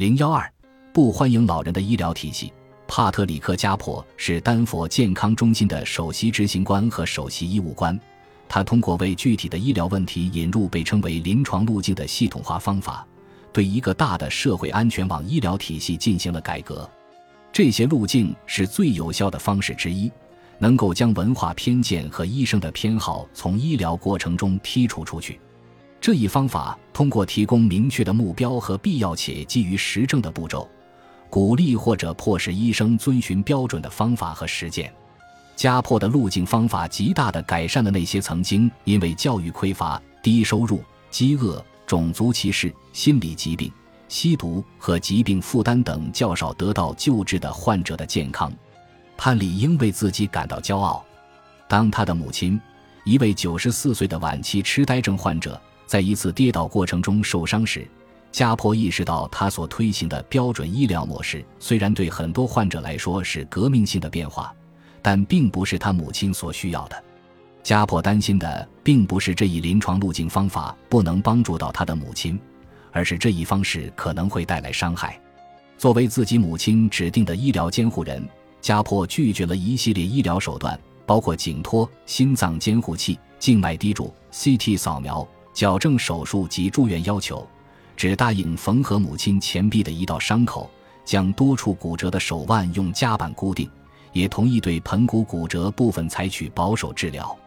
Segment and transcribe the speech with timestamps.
[0.00, 0.50] 零幺二，
[0.94, 2.50] 不欢迎老人的医疗体系。
[2.88, 8.00] 帕特里克·加珀是丹佛健康中心的首席执行官和首席医务官。
[8.48, 13.06] 他通过为具体的医疗问题引入被称为临床路径的系统化方法，
[13.52, 16.88] 对一个大的社会安全网医疗体系进行了改革。
[17.52, 20.10] 这些路径是最有效的方式之一，
[20.58, 25.38] 能够将文化偏见和医生的偏好从医疗过程中剔除出去。
[26.10, 30.68] 这一方法通过提供明确的目标和必要且基于实证的步骤，
[31.28, 34.92] 鼓励或者迫使医生遵循标准的方法和实践。
[35.54, 40.82] 加破的路径方法极大地改善了那些曾经因为教育匮乏、低收入、
[41.12, 43.70] 饥饿、种族歧视、心理疾病、
[44.08, 48.52] 吸毒和疾病负担等较少得到救治的患者的健康。
[49.16, 51.04] 他理应为自己感到骄傲。
[51.68, 52.60] 当他的母亲，
[53.04, 57.84] 一位九十四岁的晚期痴呆症患者，在一次跌倒过程中受伤时，
[58.30, 64.54] 加坡意识到他所推行的标准医疗模式虽然对很多患者来说是革命性的变化。
[65.02, 67.04] 但并不是他母亲所需要的。
[67.64, 72.38] 加珀担心的并不是这一临床路径方法不能帮助到他的母亲，
[72.92, 75.20] 而是这一方式可能会带来伤害。
[75.76, 78.24] 作为自己母亲指定的医疗监护人，
[78.60, 87.46] 加珀拒绝了一系列医疗手段，包括颈托、心脏监护器、静脉滴注、CT 扫描、矫正手术及住院要求，
[87.96, 90.70] 只答应缝合母亲前臂的一道伤口，
[91.04, 93.70] 将多处骨折的手腕用夹板固定。
[94.12, 97.38] 也同意对盆骨骨折部分采取保守治疗。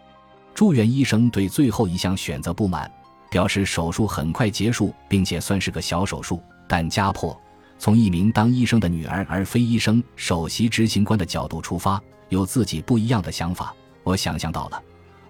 [0.53, 2.89] 住院医生对最后一项选择不满，
[3.29, 6.41] 表示手术很快结束，并且算是个小手术。
[6.65, 7.37] 但家破
[7.77, 13.75] 从一名当医生的女儿而非医生、首席执行官的角度出发，有自己不一样的想法。
[14.03, 14.81] 我想象到了，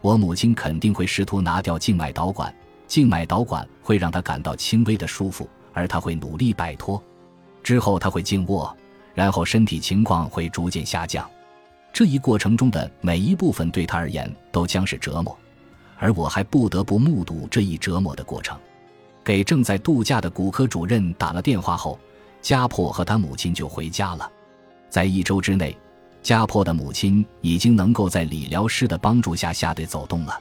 [0.01, 2.53] 我母亲肯定会试图拿掉静脉导管，
[2.93, 7.01] 静脉导管会让他感到轻微的舒服，而他会努力摆脱。
[7.63, 8.71] 之后他会静卧。
[9.15, 11.27] 然后身体情况会逐渐下降，
[11.91, 15.35] 这一过程中的每一部分对他而言都将是折磨，
[15.97, 18.55] 而我还不得不目睹这一折磨的过程。
[19.23, 21.99] 给正在度假的骨科主任打了电话后，
[22.43, 24.31] 家破和他母亲就回家了。
[24.87, 25.75] 在一周之内，
[26.21, 30.39] 家破的母亲已经能够在理疗师的帮助下下地走动了。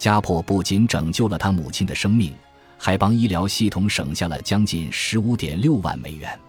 [0.00, 2.34] 家破不仅拯救了他母亲的生命，
[2.78, 6.40] 还帮医疗系统省下了将近十五点六万美元。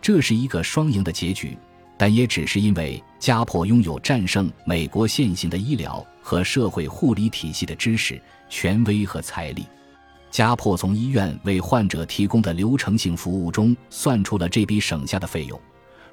[0.00, 1.58] 这是一个双赢的结局，
[1.98, 8.18] 但也只是因为家破拥有战胜美国现行的医疗和社会护理体系的知识、
[8.48, 9.66] 权威和财力。
[10.30, 15.60] 家破从医院为患者提供的流程性服务中算出了这笔省下的费用。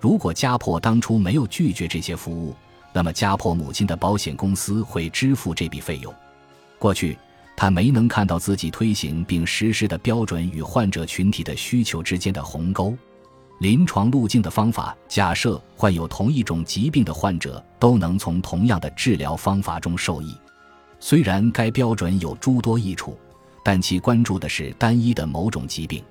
[0.02, 2.54] 如果家破当初没有拒绝这些服务，
[2.92, 6.14] 那么家破母亲的保险公司会支付这笔费用。
[6.84, 7.18] 过去，
[7.56, 12.94] 他没能看到自己推行并实施的标准与患者群体的需求之间的鸿沟。
[13.60, 20.36] 临床路径的方法假设患有同一种疾病的患者都能从同样的治疗方法中受益。
[21.00, 23.18] 虽然该标准有诸多益处，
[23.64, 26.04] 但其关注的是单一的某种疾病，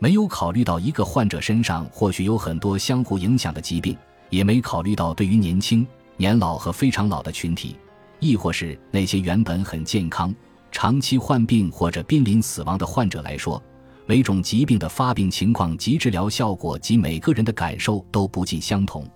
[0.00, 3.96] 没有考虑到一个患者身上或许有很多相互影响的疾病，
[4.28, 7.76] 也没考虑到对于年轻、年老和非常老的群体，
[8.20, 10.32] 亦或是那些原本很健康、
[10.70, 13.60] 长期患病或者濒临死亡的患者来说。
[14.06, 19.08] 每种疾病的发病情况及治疗效果及每个人的感受都不尽相同。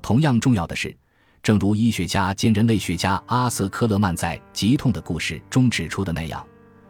[0.00, 0.96] 同样重要的是，
[1.42, 6.46] 正如医学家兼人类学家阿瑟·科勒曼在《疾痛的故事》中指出的那样，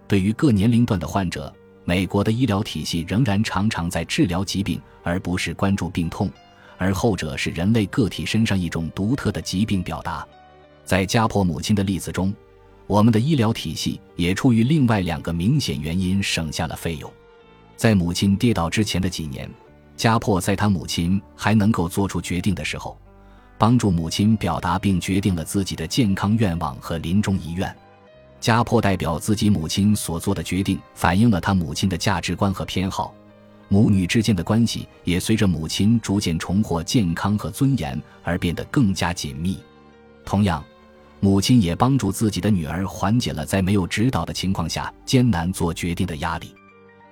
[0.07, 1.51] 对于各年龄段的患者，
[1.87, 6.31] 美国的医疗体系仍然常常在治疗疾病，而不是关注病痛，
[6.77, 10.27] 而后者是人类个体身上一种独特的疾病表达。
[10.89, 12.35] 在家婆母亲的例子中，
[12.87, 17.13] 我们的医疗体系也出于另外两个明显原因省下了费用。
[17.77, 19.47] 在母亲跌倒之前的几年，
[19.99, 22.97] 家破在他母亲还能够做出决定的时候，
[23.59, 27.77] 帮助母亲表达并决定了自己的健康愿望和临终遗愿。
[28.41, 33.13] 家破代表自己母亲所做的决定，反映了他母亲的价值观和偏好。
[33.69, 39.59] 母女之间的关系也随着母亲逐渐重获健康和尊严而变得更加紧密。
[40.25, 40.65] 同样，
[41.21, 46.55] 母亲也帮助自己的女儿缓解了在没有指导的情况下艰难做决定的压力。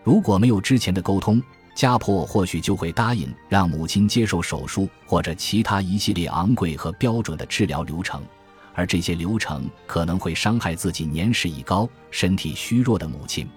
[0.05, 1.43] 如果没有之前的沟通，
[1.75, 8.23] 家婆或许就会答应让母亲接受手术或者其他一系列昂贵和标准的治疗流程，
[8.75, 13.49] 而这些流程可能会伤害自己年事已高、身体虚弱的母亲。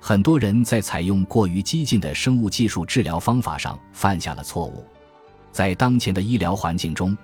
[0.00, 4.84] 很多人在采用过于激进的生物技术治疗方法上犯下了错误。
[5.52, 7.16] 在当前的医疗环境中，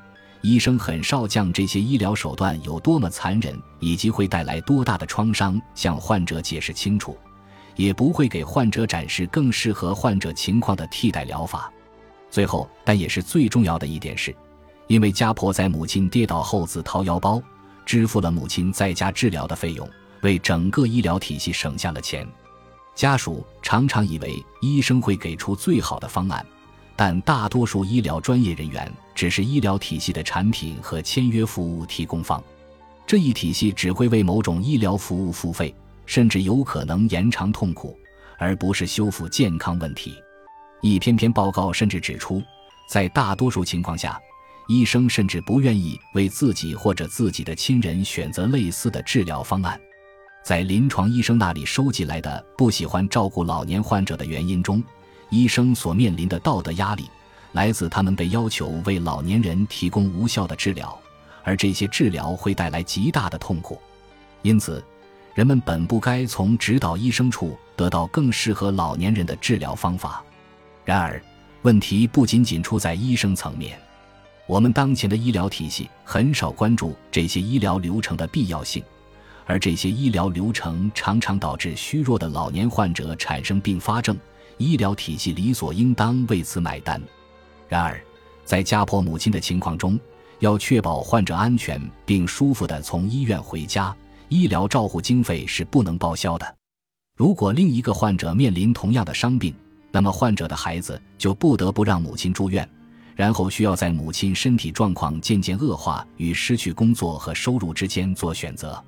[0.43, 7.17] 医生很少将这些医疗手段有多么残忍以及会带来多大的创伤向患者解释清楚。
[7.77, 11.73] 也不会给患者展示更适合患者情况的替代疗法。
[12.29, 14.35] 最后，但也是最重要的一点是，
[14.89, 17.41] 因为家婆在母亲跌倒后自掏腰包
[17.87, 19.89] 支付了母亲在家治疗的费用，
[20.23, 22.27] 为整个医疗体系省下了钱。
[22.97, 26.45] 家属常常以为医生会给出最好的方案，
[27.01, 32.43] 但大多数医疗专业人员只是医疗体系的产品和签约服务提供方。
[33.07, 35.73] 这一体系只会为某种医疗服务付费，
[36.07, 37.97] 甚至有可能延长痛苦，
[38.37, 40.13] 而不是修复健康问题。
[40.81, 42.43] 一篇篇报告甚至指出，
[42.91, 44.21] 在大多数情况下，
[44.67, 49.81] 医生甚至不愿意为自己或者自己的亲人选择类似的治疗方案。
[50.45, 54.83] 在临床医生那里收集来的不喜欢照顾老年患者的原因中，
[55.31, 57.09] 医生所面临的道德压力
[57.53, 60.99] 来自他们被要求为老年人提供无效的治疗，
[61.43, 63.81] 而这些治疗会带来极大的痛苦。
[64.43, 64.85] 因此，
[65.35, 70.23] 人们本不该从指导医生处得到更适合老年人的治疗方法。
[70.85, 71.21] 然而，
[71.63, 73.79] 问题不仅仅出在医生层面。
[74.47, 78.83] 我们当前的医疗体系很少关注这些医疗流程的必要性，
[79.45, 84.17] 而这些医疗流程常常导致虚弱的老年患者产生并发症，
[84.59, 87.01] 医疗体系理所应当为此买单。
[87.69, 88.01] 然而，
[88.45, 89.99] 在家婆母亲的情况中，
[90.41, 93.95] 要确保患者安全并舒服地从医院回家，
[94.29, 96.57] 医疗照护经费是不能报销的。
[97.17, 99.55] 如果另一个患者面临同样的伤病，
[99.91, 102.69] 那么，患者的孩子就不得不让母亲住院，
[103.17, 108.83] 然后需要在母亲身体状况渐渐恶化与失去工作和收入之间做选择。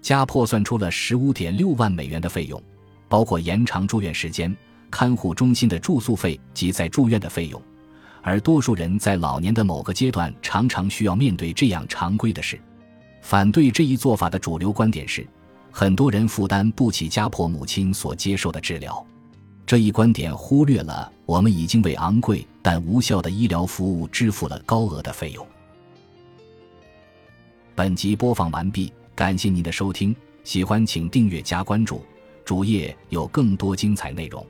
[0.00, 2.62] 家破算出了十五点六万美元的费用，
[3.08, 4.56] 包括延长住院时间、
[4.90, 7.60] 看护中心的住宿费及在住院的费用。
[8.22, 12.60] 而多数人在老年的某个阶段常常需要面对这样常规的事。
[13.22, 15.26] 反对这一做法的主流观点是，
[15.70, 19.04] 很多人负担不起家破母亲所接受的治疗。
[19.64, 25.46] 这一观点忽略了我们已经为昂贵但无效的医疗服务支付了高额的费用。
[27.74, 32.02] 本集播放完毕，感谢您的收听，喜欢请订阅加关注，
[32.44, 34.44] 主页有更多精彩内容。